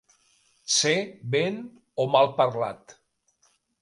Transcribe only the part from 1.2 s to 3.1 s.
ben o mal parlat.